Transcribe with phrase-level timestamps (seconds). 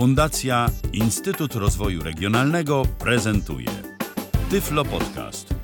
[0.00, 3.68] Fundacja Instytut Rozwoju Regionalnego prezentuje
[4.50, 5.54] Tyflo Podcast.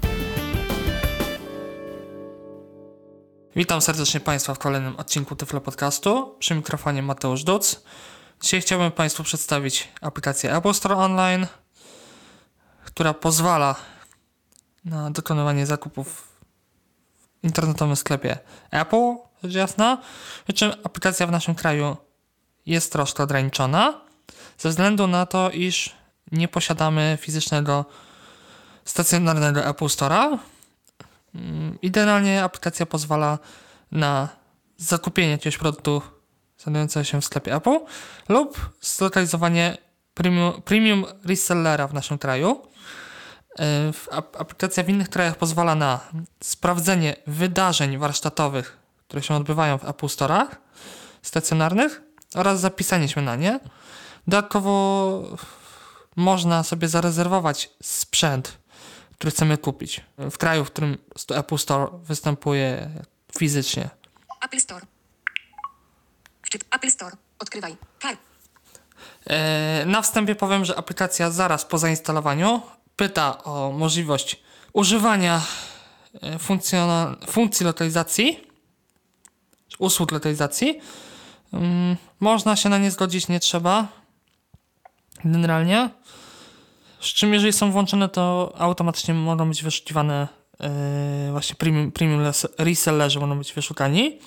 [3.57, 6.35] Witam serdecznie Państwa w kolejnym odcinku Tyflo Podcastu.
[6.39, 7.83] Przy mikrofonie Mateusz Duc.
[8.43, 11.47] Dzisiaj chciałbym Państwu przedstawić aplikację Apple Store Online,
[12.85, 13.75] która pozwala
[14.85, 16.23] na dokonywanie zakupów
[17.43, 18.39] w internetowym sklepie
[18.71, 19.99] Apple, rzecz jasna.
[20.45, 21.97] Przy czym aplikacja w naszym kraju
[22.67, 24.06] jest troszkę ograniczona,
[24.59, 25.95] ze względu na to, iż
[26.33, 27.85] nie posiadamy fizycznego
[28.85, 30.39] stacjonarnego Apple Store'a.
[31.35, 33.39] Mm, Idealnie aplikacja pozwala
[33.93, 34.29] na
[34.77, 36.03] zakupienie jakiegoś produktu
[36.59, 37.79] znajdującego się w sklepie Apple
[38.29, 39.79] lub zlokalizowanie
[40.15, 42.63] premium, premium resellera w naszym kraju.
[44.11, 46.01] Ap- Aplikacja w innych krajach pozwala na
[46.41, 48.77] sprawdzenie wydarzeń warsztatowych,
[49.09, 50.47] które się odbywają w Apple Store'ach
[51.23, 52.03] stacjonarnych
[52.35, 53.61] oraz zapisanie się na nie.
[54.27, 55.23] Dodatkowo
[56.17, 58.59] można sobie zarezerwować sprzęt,
[59.15, 60.99] który chcemy kupić w kraju, w którym
[61.35, 62.91] Apple Store występuje
[63.39, 63.91] fizycznie.
[64.45, 64.87] Apple Store.
[66.43, 67.17] Wczyt Apple Store.
[67.39, 67.77] Odkrywaj.
[67.99, 68.17] Kar.
[69.27, 72.63] E, Na wstępie powiem, że aplikacja zaraz po zainstalowaniu
[72.97, 74.41] pyta o możliwość
[74.73, 75.41] używania
[76.23, 76.39] e,
[77.29, 78.47] funkcji lokalizacji,
[79.79, 80.81] usług lokalizacji.
[81.53, 83.89] Mm, Można się na nie zgodzić, nie trzeba.
[85.25, 85.91] Generalnie.
[87.01, 90.29] Z czym jeżeli są włączone, to automatycznie mogą być wyszukiwane
[90.61, 92.21] e, właśnie premium, premium
[92.59, 94.19] resellerzy mogą być wyszukani.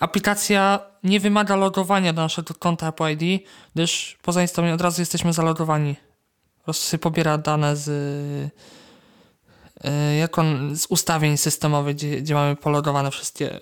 [0.00, 3.42] Aplikacja nie wymaga logowania do naszego konta Apple ID,
[3.74, 5.96] gdyż po zainstalowaniu od razu jesteśmy zalogowani.
[6.58, 8.50] Po prostu sobie pobiera dane z, yy,
[10.18, 13.60] jak on, z ustawień systemowych, gdzie, gdzie mamy pologowane wszystkie.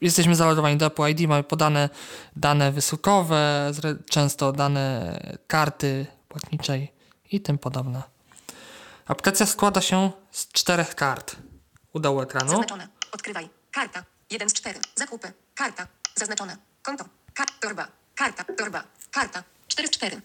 [0.00, 1.88] Jesteśmy zalogowani do Apple ID, mamy podane
[2.36, 3.72] dane wysyłkowe,
[4.10, 6.92] często dane karty płatniczej
[7.30, 8.02] i tym podobne.
[9.06, 11.36] Aplikacja składa się z czterech kart
[11.92, 12.48] u dołu ekranu.
[12.50, 12.88] Zaznaczone.
[13.12, 13.48] Odkrywaj.
[13.70, 14.04] Karta.
[14.30, 14.80] 1 z 4.
[14.94, 15.32] Zakupy.
[15.54, 15.86] Karta.
[16.14, 16.56] Zaznaczone.
[16.82, 17.04] Konto.
[17.34, 17.88] Kar torba.
[18.14, 18.44] Karta.
[18.44, 18.84] Torba.
[19.10, 19.42] Karta.
[19.68, 20.20] 4 z 4.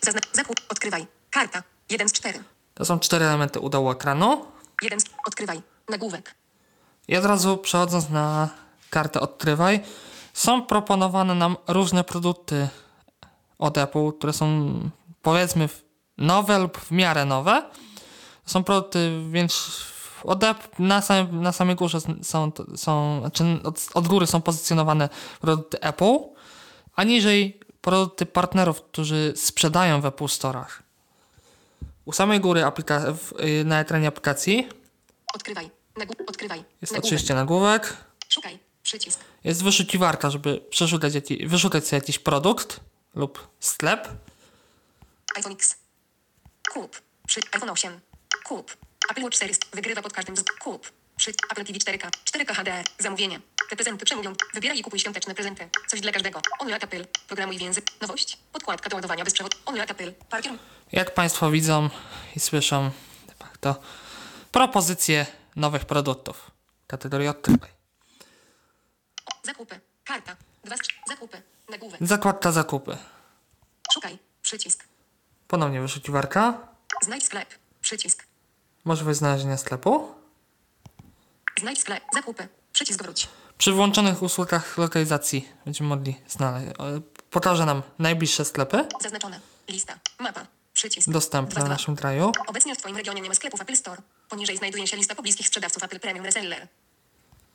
[0.00, 0.56] Zazna zakup.
[0.68, 1.06] Odkrywaj.
[1.30, 1.62] Karta.
[1.90, 2.44] 1 z 4.
[2.80, 4.44] To są cztery elementy u dołu ekranu.
[4.82, 5.62] 1 z Odkrywaj.
[5.88, 6.34] Nagłówek.
[7.08, 8.48] I od razu przechodząc na
[8.90, 9.80] kartę Odkrywaj,
[10.34, 12.68] są proponowane nam różne produkty
[13.58, 14.72] od Apple, które są
[15.22, 15.68] powiedzmy
[16.18, 17.70] nowe lub w miarę nowe.
[18.46, 19.82] Są produkty, więc
[20.24, 25.08] od Apple na, samym, na samej górze są, są znaczy od, od góry są pozycjonowane
[25.40, 26.18] produkty Apple,
[26.96, 30.89] a niżej produkty partnerów, którzy sprzedają w Apple Store'ach.
[32.10, 34.68] U samej góry aplika- w, y, na ekranie aplikacji
[35.34, 35.70] Odkrywaj.
[35.96, 36.58] Nagłó Odkrywaj.
[36.58, 37.04] jest Nagłówek.
[37.04, 37.96] oczywiście nagłówek.
[38.28, 38.58] Szukaj.
[38.82, 39.20] Przycisk.
[39.44, 42.80] Jest wyszukiwarka, żeby przeszukać jaki, wyszukać sobie jakiś produkt
[43.14, 44.08] lub sklep.
[45.36, 45.76] iPhone X.
[46.72, 47.02] Kup.
[47.26, 48.00] Przy iPhone 8.
[48.44, 48.76] Kup.
[49.10, 49.58] Apple Watch Series.
[49.72, 50.42] Wygrywa pod każdym z...
[50.60, 50.92] Kup.
[51.16, 52.10] Przy Apple TV 4K.
[52.24, 52.84] 4K HDR.
[52.98, 53.40] Zamówienie.
[53.70, 54.32] Te prezenty przemówią.
[54.54, 55.68] Wybieraj i kupuj świąteczne prezenty.
[55.88, 56.40] Coś dla każdego.
[56.58, 57.06] Only Apple.
[57.26, 58.00] Programuj w język.
[58.00, 58.38] Nowość.
[58.52, 59.56] Podkładka do ładowania bez przewodu.
[59.66, 60.12] Only Apple.
[60.12, 60.52] Parkier.
[60.92, 61.90] Jak Państwo widzą
[62.36, 62.90] i słyszą,
[63.60, 63.80] to
[64.52, 65.26] propozycje
[65.56, 66.50] nowych produktów.
[66.86, 67.70] Kategorii odkrywaj.
[69.42, 69.80] Zakupy.
[70.04, 70.36] Karta.
[70.64, 70.80] Dwa z...
[71.08, 71.42] Zakupy.
[71.68, 72.00] Nagłówek.
[72.00, 72.96] Zakładka zakupy.
[73.92, 74.18] Szukaj.
[74.42, 74.84] Przycisk.
[75.48, 76.68] Ponownie wyszukiwarka.
[77.02, 77.48] Znajdź sklep.
[77.80, 78.26] Przycisk.
[78.84, 80.14] Możliwość znalezienia sklepu.
[81.60, 82.02] Znajdź sklep.
[82.14, 82.48] Zakupy.
[82.72, 83.28] Przycisk wróć.
[83.60, 86.66] Przy włączonych usługach lokalizacji będziemy mogli znaleźć.
[86.68, 87.00] e,
[87.30, 89.40] Pokaże nam najbliższe sklepy Zaznaczone.
[89.68, 89.98] Lista.
[90.18, 90.46] Mapa.
[90.72, 91.10] Przycisk.
[91.10, 91.68] dostępne Dwa dwa.
[91.68, 92.32] naszym kraju.
[92.46, 94.02] Obecnie w Twoim regionie nie ma sklepów Apple Store.
[94.28, 96.68] Poniżej znajduje się lista pobliskich sprzedawców Apple Premium Reseller.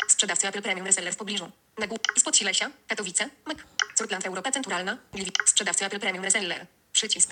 [0.07, 1.51] Sprzedawcy Apple Premium Reseller w pobliżu.
[1.77, 1.99] Nagłów.
[2.17, 3.65] Spod Silesia, Katowice, Mek.
[3.95, 5.29] Surplant Europa Centralna, Lwiw.
[5.45, 6.65] Sprzedawcy Apple Premium Reseller.
[6.93, 7.29] Przycisk.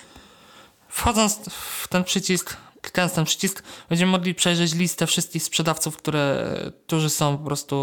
[0.88, 1.38] Wchodząc
[1.82, 6.54] w ten przycisk, klikając ten przycisk, będziemy mogli przejrzeć listę wszystkich sprzedawców, które,
[6.86, 7.76] którzy są po prostu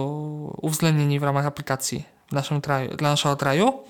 [0.61, 3.83] uwzględnieni w ramach aplikacji w naszym kraju, dla naszego kraju.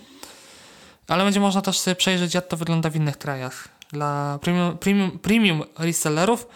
[1.07, 3.67] Ale będzie można też sobie przejrzeć, jak to wygląda w innych krajach.
[3.91, 6.47] Dla premium, premium, premium resellerów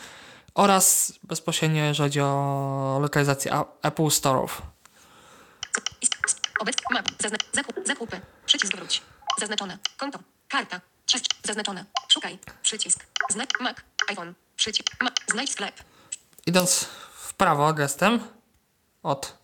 [0.53, 3.51] oraz bezpośrednio, jeżeli chodzi o lokalizację
[3.81, 4.49] Apple Store'ów.
[6.01, 6.15] Ist.
[6.59, 6.75] Obec.
[6.91, 7.05] Map.
[7.19, 7.75] Zazna zakup.
[7.85, 8.21] Zakupy.
[8.45, 9.01] Przycisk wróć.
[9.39, 9.77] Zaznaczone.
[9.97, 10.19] Konto.
[10.47, 10.81] Karta.
[11.05, 11.25] Trzest.
[11.43, 11.85] Zaznaczone.
[12.09, 12.39] Szukaj.
[12.63, 13.05] Przycisk.
[13.29, 13.49] Znak.
[13.61, 13.77] Mac.
[14.09, 14.44] iPhone.
[14.55, 14.87] Przycisk.
[15.31, 15.83] Znajdź sklep.
[16.45, 16.85] Idąc
[17.17, 18.19] w prawo gestem
[19.03, 19.37] od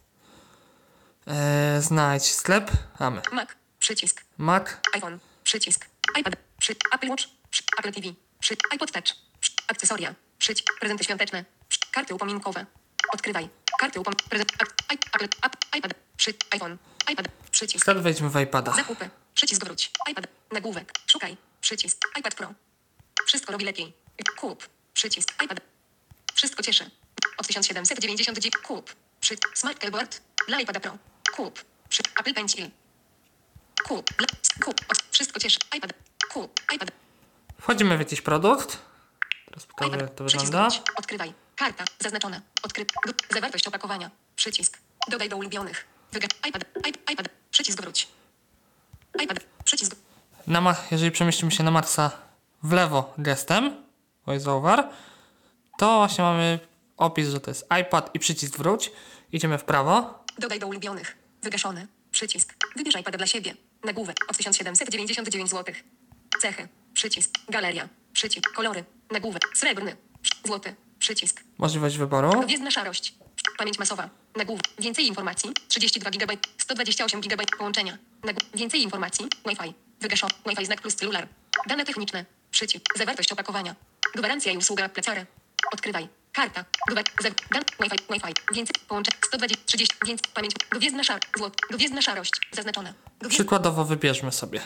[1.28, 3.50] e, znajdź sklep, mamy Mac.
[3.80, 4.24] Przycisk.
[4.38, 5.20] Mac, iPhone.
[5.44, 5.86] Przycisk.
[6.20, 6.34] iPad.
[6.60, 6.76] Przy.
[6.92, 7.24] Apple Watch.
[7.52, 7.64] Przy.
[7.80, 8.08] Apple TV.
[8.40, 8.56] Przy.
[8.72, 9.06] iPod Touch.
[9.40, 9.52] Przy.
[9.68, 10.16] Akcesoria.
[10.38, 10.64] Przyć.
[10.80, 11.46] Prezenty świąteczne.
[11.70, 11.80] Przy.
[11.92, 12.66] Karty upominkowe.
[13.14, 13.50] Odkrywaj.
[13.80, 14.14] Karty upom...
[14.30, 14.52] Prezent...
[14.60, 15.26] ak- i- Apple...
[15.42, 15.94] App, iPad.
[16.18, 16.34] Przy.
[16.52, 16.78] iPhone.
[17.12, 17.28] iPad.
[17.52, 17.86] Przycisk.
[17.86, 18.74] Teraz wejdźmy w iPada.
[18.76, 19.10] Zakupy.
[19.34, 19.92] Przycisk wróć.
[20.12, 20.28] iPad.
[20.52, 20.92] Nagłówek.
[21.08, 21.38] Szukaj.
[21.62, 21.98] Przycisk.
[22.20, 22.54] iPad Pro.
[23.26, 23.94] Wszystko robi lepiej.
[24.40, 24.70] Kup.
[25.02, 25.44] Przycisk.
[25.44, 25.60] iPad.
[26.34, 26.92] Wszystko cieszy.
[27.38, 28.58] Od 1799.
[28.58, 28.96] Kup.
[29.22, 29.36] Przy.
[29.54, 30.22] Smart Keyboard.
[30.48, 30.98] Dla iPada Pro.
[31.36, 31.66] Kup.
[31.90, 32.02] Przy.
[32.20, 32.70] Apple Pencil.
[33.88, 34.10] Kup.
[34.66, 34.82] Kup.
[34.90, 34.98] Od.
[35.12, 35.60] Wszystko cieszy.
[35.78, 35.94] iPad.
[36.34, 36.60] Kup.
[36.76, 36.92] iPad.
[37.62, 38.78] Wchodzimy w jakiś produkt.
[39.46, 40.16] Teraz pokażę jak iPad.
[40.16, 40.68] to wygląda.
[40.96, 41.34] Odkrywaj.
[41.56, 41.84] Karta.
[42.00, 42.42] Zaznaczona.
[42.64, 42.86] Odkry.
[43.06, 44.12] du- Zawartość opakowania.
[44.36, 44.78] Przycisk.
[45.08, 45.88] Dodaj do ulubionych.
[46.12, 46.28] Wyga.
[46.50, 46.64] iPad.
[46.76, 47.30] iP- iPad.
[47.52, 48.08] Przycisk wróć.
[49.24, 49.40] iPad.
[49.64, 49.96] Przycisk.
[50.48, 52.12] Na ma- jeżeli przemieścimy się na Marsa
[52.64, 53.84] w lewo gestem,
[54.32, 54.90] voiceover,
[55.78, 56.60] to właśnie mamy
[56.98, 58.92] opis, że to jest iPad i przycisk wróć.
[59.32, 60.24] Idziemy w prawo.
[60.40, 61.18] Dodaj do ulubionych.
[61.44, 61.88] Wygaszony.
[62.12, 62.54] Przycisk.
[62.76, 63.56] Wybierz iPada dla siebie.
[63.84, 64.18] Nagłówek.
[64.30, 65.76] Od 1799 zł.
[66.42, 66.68] Cechy.
[66.94, 67.32] Przycisk.
[67.50, 67.90] Galeria.
[68.14, 68.52] Przycisk.
[68.52, 68.84] Kolory.
[69.12, 69.42] Nagłówek.
[69.54, 69.96] Srebrny.
[70.46, 70.76] Złoty.
[71.00, 71.44] Przycisk.
[71.58, 72.42] Możliwość wyboru.
[72.42, 73.14] Gwiezdna szarość.
[73.58, 74.10] Pamięć masowa.
[74.36, 74.66] Nagłówek.
[74.80, 75.50] Więcej informacji.
[75.68, 76.34] 32 GB.
[76.58, 77.44] 128 GB.
[77.58, 77.98] Połączenia.
[78.24, 78.58] Nagłówek.
[78.58, 79.26] Więcej informacji.
[79.46, 79.74] Wi-Fi.
[80.02, 80.34] Wygaszony.
[80.50, 81.28] Wi-Fi znak plus celular.
[81.68, 82.26] Dane techniczne.
[82.52, 82.98] Przycisk.
[82.98, 83.76] Zawartość opakowania.
[84.16, 85.26] Gwarancja i usługa plecary.
[85.74, 86.08] Odkrywaj.
[86.34, 86.66] Karta.
[86.88, 87.04] Gwar.
[87.22, 87.34] Zew.
[87.52, 87.64] Dan.
[87.80, 87.98] Wi-Fi.
[88.10, 88.34] Wi-Fi.
[88.56, 88.76] Więcej.
[88.88, 89.14] Połączeń.
[89.28, 89.66] 120.
[89.66, 89.96] 30.
[90.06, 90.32] Więcej.
[90.34, 90.54] Pamięć.
[90.72, 91.20] Gwiezdna szar.
[91.38, 91.56] Złot.
[91.72, 92.32] Gwiezdna szarość.
[92.52, 92.94] Zaznaczone.
[93.20, 93.36] Gwiezd...
[93.36, 94.62] Przykładowo wybierzmy sobie.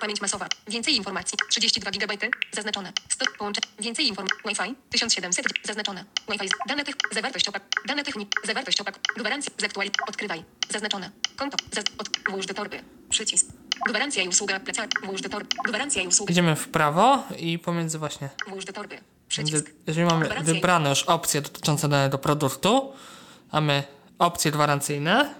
[0.00, 0.46] Pamięć masowa.
[0.68, 1.38] Więcej informacji.
[1.50, 2.28] 32 GB.
[2.52, 2.92] Zaznaczone.
[3.08, 3.62] 100 połączeń.
[3.78, 4.38] Więcej informacji.
[4.46, 4.74] Wi-Fi.
[4.90, 5.52] 1700.
[5.64, 6.04] Zaznaczone.
[6.28, 6.48] Wi-Fi.
[6.68, 6.94] Dane tych.
[7.12, 7.62] Zawartość opak.
[7.86, 8.28] Dane technik.
[8.44, 8.98] Zawartość opak.
[9.16, 9.52] Gwarancja.
[9.58, 9.90] Zaktuali.
[10.08, 10.44] Odkrywaj.
[10.70, 11.10] Zaznaczone.
[11.36, 11.56] Konto.
[11.72, 11.84] Zaz...
[11.98, 12.08] Od...
[12.30, 12.84] Włóż do torby.
[13.10, 13.46] Przycisk.
[13.88, 14.90] Gwarancja i usługa plecak.
[15.04, 15.48] Włóż do torby.
[15.64, 16.32] Gwarancja i usługa.
[16.32, 18.28] Idziemy w prawo i pomiędzy właśnie.
[18.48, 18.98] Włóż do torby.
[19.28, 19.70] Przycisk.
[19.86, 22.92] jeżeli mamy Gwarancja i- wybrane już opcje dotyczące danego produktu,
[23.52, 23.82] mamy
[24.18, 25.34] opcje gwarancyjne.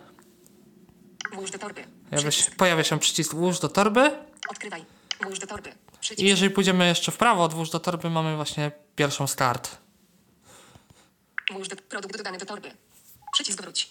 [1.35, 1.85] Włóż do torby.
[2.11, 2.57] Pojawia się, Przycisk.
[2.57, 4.11] pojawia się przycisk włóż do torby.
[4.49, 4.85] Odkrywaj.
[5.23, 5.71] Włóż do torby.
[5.71, 6.23] I Przycisk.
[6.29, 9.77] jeżeli pójdziemy jeszcze w prawo od włóż do torby, mamy właśnie pierwszą start.
[11.53, 11.77] Włóż do...
[11.77, 12.71] Produkt dodany do torby.
[13.33, 13.91] Przycisk wróć.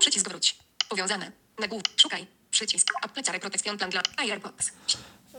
[0.00, 0.58] Przycisk wróć.
[0.88, 1.32] Powiązane.
[1.58, 1.88] Nagłówek.
[1.96, 2.26] Szukaj.
[2.52, 2.92] Przycisk.
[3.40, 4.72] Protection plan dla AirPods.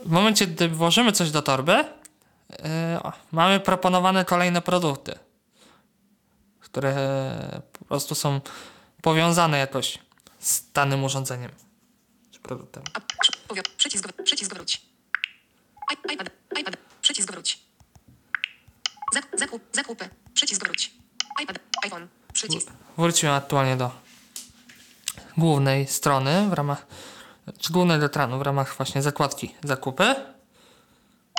[0.04, 2.58] W momencie, gdy włożymy coś do torby, yy,
[3.32, 5.18] mamy proponowane kolejne produkty,
[6.60, 6.94] które
[7.78, 8.40] po prostu są
[9.02, 9.98] powiązane jakoś
[10.40, 11.50] z danym urządzeniem
[12.30, 12.82] czy produktem.
[12.94, 13.00] A,
[13.76, 14.82] przycisk, przycisk wróć.
[15.92, 16.28] IPad,
[16.60, 17.58] iPad, przycisk wróć.
[19.14, 20.90] Zak, zakup, zakupy, przycisk wróć.
[21.42, 22.68] iPad, iPhone, przycisk.
[22.98, 23.90] Wrócimy aktualnie do
[25.36, 26.86] głównej strony w ramach,
[27.58, 30.14] czy głównego ekranu w ramach właśnie zakładki zakupy.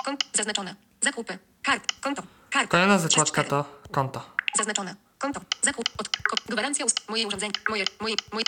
[0.04, 0.74] Kont, zaznaczone.
[1.00, 2.70] Zakupy, kart, konto, kart.
[2.70, 4.22] Kolejna zakładka to konto.
[4.56, 4.94] Zaznaczone.
[5.18, 8.44] Konto, zakup, od, ko, gwarancja, ust, moje urządzenie, moje, moje, moje,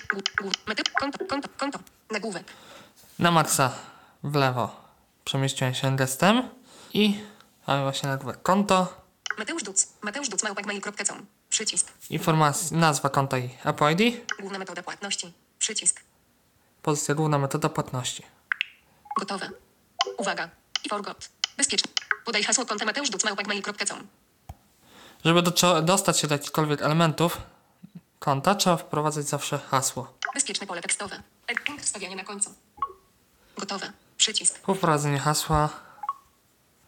[0.66, 1.78] mety, konto, konto, konto,
[2.10, 2.44] nagłówek.
[3.18, 3.72] Na maksa
[4.24, 4.76] w lewo
[5.24, 6.42] przemieściłem się gestem
[6.94, 7.20] i
[7.66, 8.98] mamy właśnie nagłówek konto,
[9.38, 11.92] Mateusz Duc, Mateusz Duc, małpakmail.com, przycisk.
[12.10, 16.00] informacja, nazwa konta i Apple ID, Główna metoda płatności, przycisk.
[16.82, 18.22] pozycja główna metoda płatności.
[19.18, 19.50] Gotowe.
[20.18, 20.48] Uwaga.
[20.84, 21.28] I forgot.
[21.56, 21.92] Bezpieczny.
[22.24, 24.06] Podaj hasło konta Mateusz Duc, małpakmail.com.
[25.24, 27.38] Żeby do, dostać się do jakichkolwiek elementów
[28.18, 30.14] konta, trzeba wprowadzać zawsze hasło.
[30.34, 31.22] Bezpieczne pole tekstowe.
[31.66, 32.54] Punkt wstawiania na końcu.
[33.58, 33.92] Gotowe.
[34.16, 34.58] Przycisk.
[34.58, 35.68] Po wprowadzeniu hasła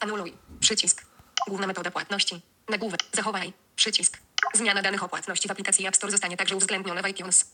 [0.01, 0.35] Anuluj.
[0.61, 1.07] Przycisk.
[1.49, 2.43] Główna metoda płatności.
[2.69, 3.01] Nagłówek.
[3.13, 3.53] Zachowaj.
[3.77, 4.19] Przycisk.
[4.55, 7.51] Zmiana danych o płatności w aplikacji App Store zostanie także uwzględniona w iTunes.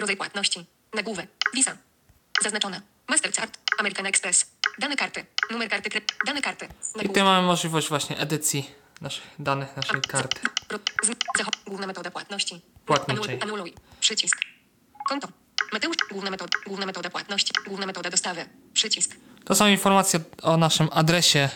[0.00, 0.66] Rodzaj płatności.
[0.94, 1.26] Nagłówek.
[1.54, 1.76] Visa.
[2.42, 2.80] Zaznaczone.
[3.08, 3.58] Mastercard.
[3.78, 4.46] American Express.
[4.78, 5.26] Dane karty.
[5.50, 5.90] Numer karty.
[6.26, 6.64] Dane karty.
[6.64, 7.06] i Nagłówek.
[7.08, 10.40] tutaj mamy możliwość właśnie edycji naszych danych, naszej karty.
[11.66, 12.60] Główna metoda płatności.
[12.86, 13.38] Płatniczej.
[13.38, 13.74] Anul- Anuluj.
[14.00, 14.36] Przycisk.
[15.08, 15.28] Konto.
[15.72, 15.96] Mateusz.
[16.10, 16.58] Główna metoda.
[16.66, 17.52] Główna metoda płatności.
[17.66, 18.44] Główna metoda dostawy.
[18.74, 19.16] Przycisk.
[19.44, 21.48] To są informacje o naszym adresie,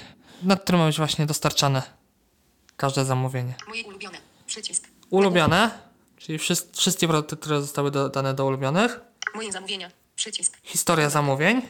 [0.43, 1.83] na którym ma być właśnie dostarczane
[2.77, 3.55] każde zamówienie.
[3.69, 4.16] Moje ulubione.
[4.57, 4.89] Przycisk.
[5.11, 5.71] Ulubione,
[6.17, 9.01] czyli wszys- wszystkie produkty, które zostały dodane do ulubionych.
[9.35, 9.91] Moje zamówienia.
[10.17, 10.57] Przycisk.
[10.63, 11.63] Historia zamówień.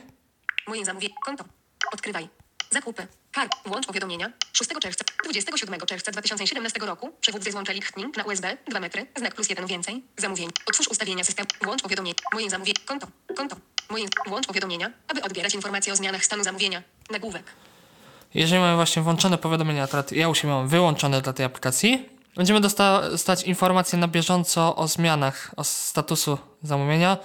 [0.69, 1.15] Moje zamówienie.
[1.25, 1.45] Konto.
[1.93, 2.29] Odkrywaj.
[2.71, 3.07] Zakupy.
[3.33, 3.53] Kart.
[3.67, 4.33] Włącz powiadomienia.
[4.53, 5.05] 6 czerwca.
[5.25, 7.13] 27 czerwca 2017 roku.
[7.21, 8.57] Przewód ze złącza lichtning na USB.
[8.69, 9.07] 2 metry.
[9.17, 10.03] Znak plus 1 więcej.
[10.17, 10.49] Zamówień.
[10.67, 11.49] Otwórz ustawienia systemu.
[11.65, 12.15] Włącz powiadomienie.
[12.35, 12.79] Moje zamówienie.
[12.85, 13.07] Konto.
[13.37, 13.57] Konto.
[13.91, 14.07] Moje.
[14.27, 16.83] Włącz powiadomienia, aby odbierać informacje o zmianach stanu zamówienia.
[17.11, 17.45] Nagłówek.
[18.35, 23.11] Jeżeli mamy właśnie włączone powiadomienia, ja już je mam wyłączone dla tej aplikacji, będziemy dosta-
[23.11, 27.17] dostać informacje na bieżąco o zmianach, o statusu zamówienia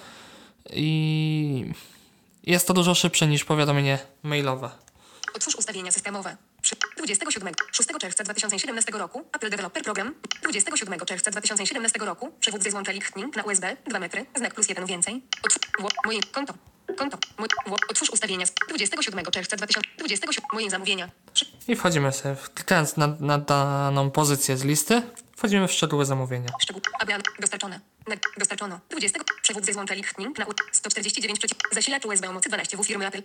[0.74, 1.66] i
[2.44, 4.70] jest to dużo szybsze niż powiadomienie mailowe.
[5.36, 6.38] Otwórz ustawienia systemowe.
[6.62, 7.54] Przy 27.
[7.72, 10.16] 6 czerwca 2017 roku Apple Developer Program.
[10.44, 14.26] 27 czerwca 2017 roku Przewód ze złącza lichtning na USB 2 metry.
[14.36, 15.22] Znak plus 1 więcej.
[15.44, 15.62] Otwórz
[16.06, 16.54] moje konto.
[16.98, 17.18] Konto.
[17.90, 21.10] Otwórz ustawienia z 27 czerwca 2027 moje zamówienia.
[21.68, 25.02] I wchodzimy sobie, klikając na, na daną pozycję z listy,
[25.38, 26.50] wchodzimy w szczegóły zamówienia.
[26.62, 26.82] szczegół.
[27.00, 27.80] Aby dostarczone.
[28.38, 28.80] Dostarczono.
[28.90, 29.20] 20.
[29.42, 31.58] Przewód ze złącza Lichtning na U- 149 przeciw.
[31.72, 33.22] Zasilacz USB o mocy 12 W firmy Apple.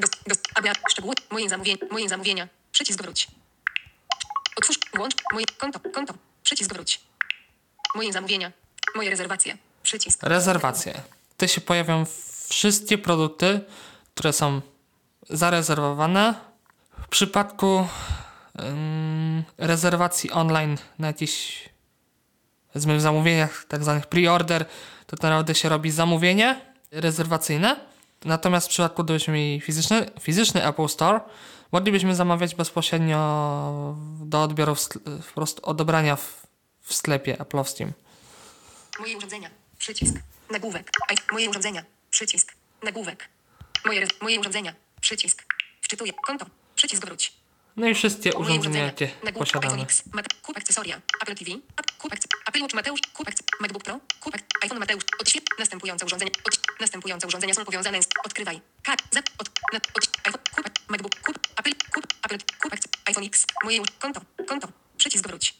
[0.00, 1.14] Dos, dos, aby szczegóły.
[1.30, 1.78] Moje zamówienie.
[1.90, 2.48] Moje zamówienia.
[2.72, 3.28] Przycisk wróć.
[4.56, 4.78] Otwórz.
[4.94, 5.14] Włącz.
[5.32, 5.80] Moje konto.
[5.94, 6.14] Konto.
[6.42, 7.00] Przycisk wróć.
[7.94, 8.52] Moje zamówienia.
[8.94, 9.56] Moje rezerwacje.
[9.82, 10.22] Przycisk.
[10.22, 11.00] Rezerwacje.
[11.32, 12.04] Tutaj się pojawią
[12.48, 13.60] wszystkie produkty,
[14.14, 14.60] które są
[15.30, 16.34] zarezerwowane.
[17.14, 17.88] Przypadku
[19.58, 21.62] rezerwacji online na jakieś
[22.72, 24.64] powiedzmy w zamówieniach tak zwanych pre-order,
[25.06, 27.76] to naprawdę się robi zamówienie rezerwacyjne.
[28.24, 31.20] Natomiast w przypadku gdybyśmy mieli fizyczny, fizyczny Apple Store,
[31.72, 36.46] moglibyśmy zamawiać bezpośrednio do odbioru, w, skl- po prostu odebrania w,
[36.80, 37.92] w sklepie Apple Steam.
[39.00, 39.50] Moje urządzenia.
[39.78, 40.14] Przycisk.
[40.50, 40.90] Nagłówek.
[41.32, 41.84] Moje urządzenia.
[42.10, 42.54] Przycisk.
[42.82, 43.28] Nagłówek.
[43.86, 44.74] Moje, moje urządzenia.
[45.00, 45.44] Przycisk.
[45.80, 46.12] Wczytuję.
[46.26, 46.46] Konto.
[46.74, 47.32] Przycisk wróć.
[47.76, 49.86] No i wszystkie urządzenia, jakie posiadamy.
[50.42, 51.00] kup akcesoria.
[51.22, 51.50] Apple TV.
[51.98, 52.12] Kup
[52.46, 53.00] Apple Watch Mateusz.
[53.12, 53.28] Kup
[53.60, 54.00] MacBook Pro.
[54.20, 55.04] Kup iPhone Mateusz.
[55.20, 55.44] Odświet.
[55.58, 56.30] Następujące urządzenia.
[56.44, 58.08] Od, następujące urządzenia są powiązane z...
[58.24, 58.60] Odkrywaj.
[58.82, 59.02] Kart.
[59.10, 59.24] Zap.
[59.38, 60.42] Od, na, od, iPhone.
[60.56, 60.88] Kup.
[60.88, 61.20] MacBook.
[61.20, 61.38] Kup.
[61.56, 61.72] Apple.
[61.94, 62.06] Kup.
[62.22, 62.38] Apple.
[62.62, 62.72] Kup
[63.04, 63.46] iPhone X.
[63.64, 64.20] Moje konto.
[64.48, 64.68] Konto.
[64.96, 65.54] Przycisk wróć.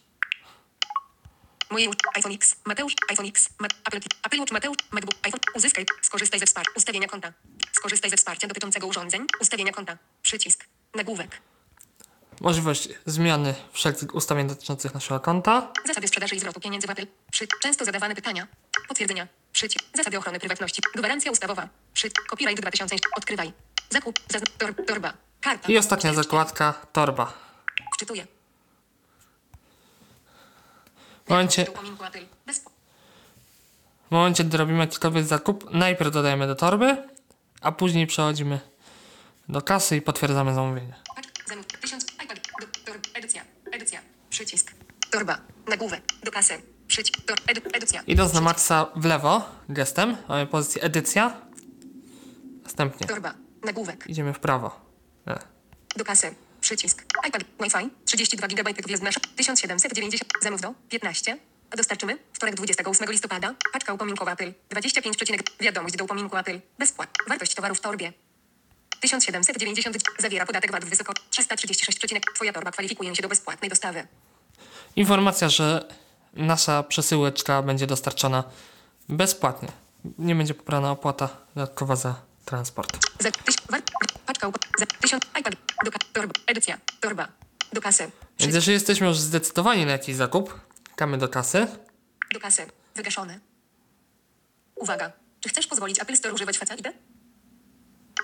[1.71, 2.55] Moje iPhone X.
[2.65, 2.93] Mateusz.
[3.09, 3.49] iPhone X.
[3.59, 4.77] Ma, Apple, Apple Watch Mateusz.
[4.91, 5.15] MacBook.
[5.23, 5.41] iPhone.
[5.55, 5.85] Uzyskaj.
[6.01, 6.71] Skorzystaj ze wsparcia.
[6.75, 7.33] Ustawienia konta.
[7.71, 9.25] Skorzystaj ze wsparcia dotyczącego urządzeń.
[9.41, 9.97] Ustawienia konta.
[10.21, 10.65] Przycisk.
[10.95, 11.41] Nagłówek.
[12.41, 15.71] Możliwość zmiany wszelkich ustawień dotyczących naszego konta.
[15.85, 17.07] Zasady sprzedaży i zwrotu pieniędzy w Apple.
[17.31, 18.47] Przy często zadawane pytania.
[18.87, 19.27] Potwierdzenia.
[19.53, 19.85] Przycisk.
[19.93, 20.81] Zasady ochrony prywatności.
[20.95, 21.69] Gwarancja ustawowa.
[21.93, 22.95] Przy copyright 2000.
[23.17, 23.53] Odkrywaj.
[23.89, 24.19] Zakup.
[24.19, 25.13] Zazn- tor, torba.
[25.41, 25.71] Karta.
[25.71, 27.33] I ostatnia zakładka torba.
[27.95, 28.27] Wczytuję.
[31.25, 31.65] W momencie,
[34.07, 36.97] w momencie, gdy robimy jakikolwiek zakup, najpierw dodajemy do torby,
[37.61, 38.59] a później przechodzimy
[39.49, 40.93] do kasy i potwierdzamy zamówienie.
[41.15, 41.29] Patrz.
[41.47, 41.65] Zamów.
[41.81, 42.03] 1000.
[42.23, 42.39] iPad.
[42.85, 43.41] Do, edycja.
[43.71, 43.99] Edycja.
[44.29, 44.71] Przycisk.
[45.11, 45.37] Torba.
[45.67, 46.01] Nagłówek.
[46.23, 46.61] Do kasy.
[46.87, 47.21] Przycisk.
[47.25, 48.01] Tor, edy, edycja.
[48.07, 51.41] Idąc na maksa w lewo gestem, mamy pozycję edycja.
[52.63, 53.33] Następnie Torba.
[53.63, 54.03] Nagłówek.
[54.07, 54.81] idziemy w prawo.
[55.27, 55.39] E.
[55.97, 56.35] Do kasy.
[56.61, 57.03] Przycisk.
[57.27, 57.43] iPad.
[57.59, 57.89] Wi-Fi.
[58.05, 59.15] 32 GB wjazd nasz.
[59.35, 60.31] 1790.
[60.41, 60.73] Zamów do.
[60.89, 61.37] 15.
[61.77, 62.17] Dostarczymy.
[62.33, 63.55] Wtorek 28 listopada.
[63.73, 64.53] Paczka upominkowa Apple.
[64.69, 65.17] 25.
[65.59, 66.59] Wiadomość do upominku Apple.
[66.79, 67.09] Bezpłat.
[67.27, 68.13] Wartość towaru w torbie.
[69.07, 69.97] 1790.
[70.19, 71.99] Zawiera podatek VAT w wysoko 336.
[72.35, 74.07] Twoja torba kwalifikuje się do bezpłatnej dostawy.
[74.95, 75.87] Informacja, że
[76.33, 78.43] nasza przesyłeczka będzie dostarczona
[79.09, 79.69] bezpłatnie.
[80.17, 82.97] Nie będzie pobrana opłata dodatkowa za transport.
[83.19, 83.81] Za tyś, war,
[84.25, 85.23] paczka za 1000.
[85.39, 85.55] iPad.
[85.85, 86.33] Do torba.
[86.47, 86.77] Edycja.
[87.01, 87.27] Torba.
[87.73, 88.11] Do kasy.
[88.39, 91.67] Więc jeżeli jesteśmy już zdecydowani na jakiś zakup, klikamy do kasy.
[92.33, 92.67] Do kasy.
[92.95, 93.39] Wygaszone.
[94.75, 95.11] Uwaga.
[95.41, 96.87] Czy chcesz pozwolić Apple Store używać Face ID?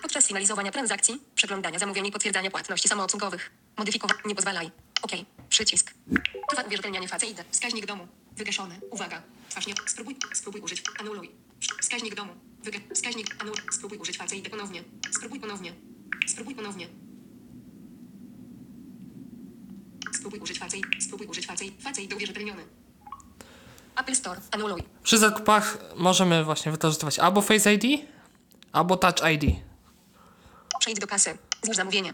[0.02, 3.52] Podczas finalizowania transakcji, przeglądania zamówień i potwierdzania płatności samoobsługowych.
[3.78, 4.18] Modyfikować.
[4.26, 4.72] Nie pozwalaj.
[5.02, 5.12] OK.
[5.50, 5.94] Przycisk.
[6.54, 7.44] Dwa uwierzytelnianie Face ID.
[7.52, 8.08] Wskaźnik domu.
[8.38, 8.80] Wygaszony.
[8.92, 9.22] Uwaga.
[9.50, 9.74] Twarz nie.
[9.86, 10.16] Spróbuj.
[10.34, 10.84] Spróbuj użyć.
[11.00, 11.32] Anuluj.
[11.82, 12.34] Wskaźnik domu.
[12.64, 12.80] Wyga...
[12.94, 13.36] Wskaźnik.
[13.40, 13.60] Anuluj.
[13.72, 14.84] Spróbuj użyć Face ID ponownie.
[15.12, 15.74] Spróbuj ponownie.
[16.28, 16.88] Spróbuj ponownie.
[20.14, 20.86] Spróbuj użyć Face ID.
[21.04, 21.84] Spróbuj użyć Face ID.
[21.84, 22.14] Face ID.
[23.96, 24.42] Apple Store.
[24.52, 24.84] Anuluj.
[25.04, 28.02] Przy zakupach możemy właśnie wykorzystywać albo Face ID,
[28.72, 29.71] albo Touch ID.
[31.00, 31.38] Do kasy.
[31.64, 32.14] Złóż zamówienie.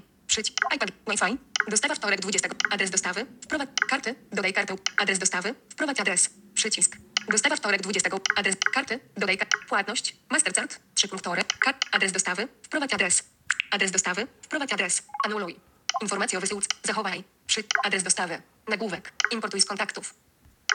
[0.76, 0.90] IPad.
[1.08, 1.38] Wi-Fi.
[1.68, 2.50] Dostawa wtorek 20.
[2.72, 3.26] Adres dostawy.
[3.44, 4.16] Wprowadź karty.
[4.32, 4.76] Dodaj kartę.
[4.98, 5.56] Adres dostawy.
[5.70, 6.30] Wprowadź adres.
[6.54, 6.98] Przycisk.
[7.30, 8.10] Dostawa wtorek 20.
[8.38, 9.00] Adres karty.
[9.18, 9.58] Dodaj kartę.
[9.70, 10.16] Płatność.
[10.30, 10.80] Mastercard.
[10.94, 11.42] 3 punktory.
[11.60, 11.86] Kart.
[11.92, 12.48] Adres dostawy.
[12.64, 13.24] Wprowadź adres.
[13.72, 14.28] Adres dostawy.
[14.42, 15.04] Wprowadź adres.
[15.26, 15.60] Anuluj.
[16.02, 16.68] Informacje o wysyłce.
[16.84, 17.24] Zachowaj.
[17.48, 17.64] Przy.
[17.84, 18.42] Adres dostawy.
[18.68, 19.14] Nagłówek.
[19.32, 20.14] Importuj z kontaktów.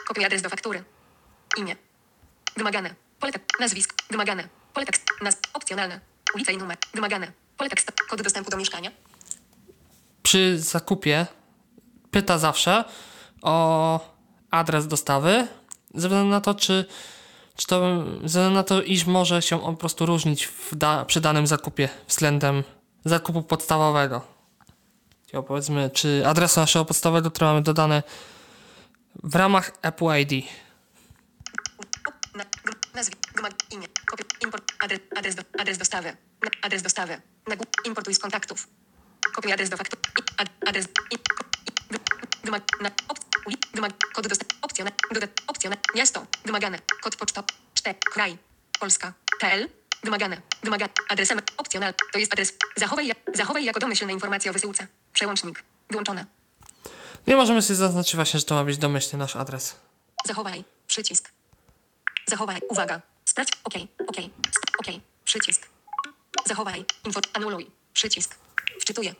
[0.07, 0.83] Kopiuj adres do faktury.
[1.57, 1.75] Imię.
[2.57, 2.95] Wymagane.
[3.19, 3.93] Pole tek- nazwisk.
[4.09, 4.47] Wymagane.
[4.73, 5.03] Pole tekst.
[5.21, 5.99] Naz- opcjonalne.
[6.35, 6.77] Ulica i numer.
[6.93, 7.31] Wymagane.
[7.63, 7.91] Pole tekst.
[8.09, 8.91] Kod dostępu do mieszkania.
[10.23, 11.27] Przy zakupie
[12.11, 12.83] pyta zawsze
[13.41, 13.99] o
[14.51, 15.47] adres dostawy,
[15.93, 16.85] ze względu na to, czy,
[17.55, 21.05] czy to, ze względu na to, iż może się on po prostu różnić w da,
[21.05, 22.63] przy danym zakupie względem
[23.05, 24.21] zakupu podstawowego.
[25.31, 28.03] Czyli powiedzmy, czy adresu naszego podstawowego, które mamy dodane
[29.23, 30.45] w ramach Apple ID.
[31.77, 36.81] O, na, gm, nazwi, gmag, imię, kopiuj, import, adres, adres, do, adres dostawy, na, adres
[36.81, 38.67] dostawy, nagłów, importuj z kontaktów,
[39.35, 41.17] kopiuj adres do faktury, i, ad, adres, i,
[41.91, 41.99] wy,
[42.43, 47.43] wymag, na, op, uli, wymag, kod dostawy, opcjona, dodat, opcjona, miasto, wymagane, kod poczta,
[47.73, 48.37] 4, kraj,
[48.79, 49.69] Polska, PL,
[50.03, 55.63] wymagane, wymagane, adresem, opcjonal, to jest adres, zachowaj, zachowaj jako domyślne informacje o wysyłce, przełącznik,
[55.89, 56.25] wyłączone,
[57.27, 59.75] Nie możemy sobie zaznaczyć właśnie, że to ma być domyślny nasz adres.
[60.25, 60.63] Zachowaj.
[60.87, 61.31] Przycisk.
[62.27, 62.61] Zachowaj.
[62.69, 63.12] Uwaga.
[63.33, 63.51] Sprawdź.
[63.63, 63.73] OK.
[64.07, 64.17] OK.
[64.79, 64.87] OK.
[65.25, 65.67] Przycisk.
[66.45, 66.85] Zachowaj.
[67.05, 67.19] Info.
[67.33, 67.71] Anuluj.
[67.93, 68.35] Przycisk.
[68.81, 69.15] Wczytuję.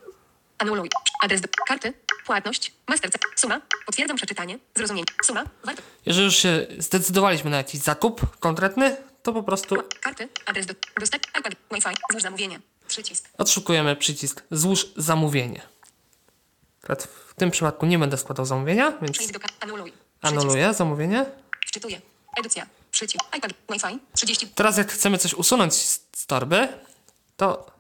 [0.58, 0.90] Anuluj.
[1.24, 1.94] Adres do karty.
[2.26, 2.74] Płatność.
[2.88, 3.20] Masterce.
[3.36, 3.62] Suma.
[3.86, 4.60] Potwierdzam przeczytanie.
[4.76, 5.06] Zrozumienie.
[5.24, 5.44] Suma.
[5.64, 5.82] Warto.
[6.06, 10.30] Jeżeli już się zdecydowaliśmy na jakiś zakup konkretny, to po prostu Karty.
[10.46, 10.74] Adres do.
[11.00, 11.24] Dostęp.
[11.40, 11.54] iPad.
[11.72, 11.96] Wi-Fi.
[12.12, 12.60] Złóż zamówienie.
[12.88, 13.30] Przycisk.
[13.38, 15.62] odszukujemy przycisk złóż zamówienie.
[16.84, 19.18] Akurat w tym przypadku nie będę składał zamówienia, więc.
[19.60, 19.94] Anuluj.
[20.22, 21.26] Anuluję zamówienie.
[21.68, 22.02] Wczytuję.
[22.40, 22.68] Edycja.
[22.94, 23.26] Przycisk.
[23.38, 23.52] iPad.
[23.70, 24.00] Wi-Fi.
[24.14, 24.48] 30.
[24.48, 26.68] Teraz jak chcemy coś usunąć z torby,
[27.38, 27.72] to.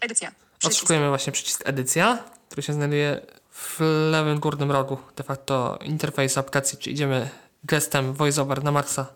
[0.00, 0.32] Edycja.
[0.64, 3.80] Odszukujemy właśnie przycisk edycja, który się znajduje w
[4.10, 7.28] lewym górnym rogu de facto interfejsu aplikacji, czy idziemy
[7.64, 9.06] gestem voiceover na maksa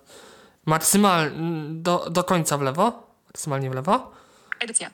[0.67, 1.33] maksymal
[1.71, 4.13] do, do końca w lewo, maksymalnie w lewo.
[4.61, 4.91] Edycja.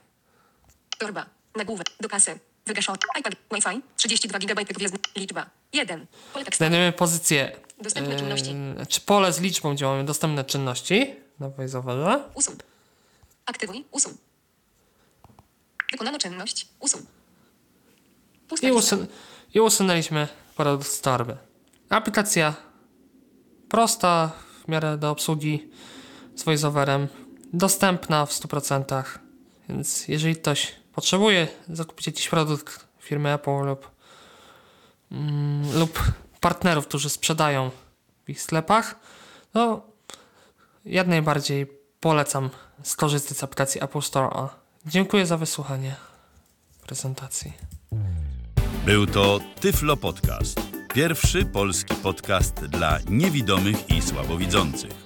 [0.98, 1.26] Torba.
[1.56, 1.86] Nagłówek.
[2.00, 2.38] Do kasy.
[2.66, 2.98] Wygaszony.
[3.20, 3.34] iPad.
[3.54, 3.82] Wi-Fi.
[3.96, 4.94] 32 GB gwiazd.
[5.16, 5.46] Liczba.
[5.72, 6.06] 1.
[6.32, 6.44] Pole.
[6.56, 8.50] Znajdujemy pozycję, Dostępne czynności.
[8.78, 12.24] yy, czy pole z liczbą, gdzie mamy dostępne czynności na voiceoverze.
[12.34, 12.56] Usuń.
[13.46, 13.84] Aktywuj.
[13.90, 14.12] Usuń.
[15.92, 16.66] Wykonano czynność.
[16.80, 17.00] Usuń.
[18.48, 19.06] Pusta I, usun-
[19.54, 20.28] I usunęliśmy
[20.82, 21.36] z torby.
[21.88, 22.54] Aplikacja
[23.68, 24.32] prosta,
[24.64, 25.68] w miarę do obsługi
[26.36, 27.08] z voiceoverem,
[27.52, 29.04] dostępna w 100%.
[29.68, 33.90] Więc jeżeli ktoś potrzebuje zakupić jakiś produkt firmy Apple lub,
[35.12, 36.02] mm, lub
[36.40, 37.70] partnerów, którzy sprzedają
[38.24, 38.96] w ich sklepach,
[39.52, 39.86] to
[40.84, 41.66] jak najbardziej
[42.00, 42.50] polecam
[42.82, 44.26] skorzystać z aplikacji Apple Store.
[44.26, 44.48] A
[44.86, 45.96] dziękuję za wysłuchanie
[46.86, 47.52] prezentacji.
[48.84, 50.60] Był to Tyflo Podcast.
[50.94, 55.05] Pierwszy polski podcast dla niewidomych i słabowidzących.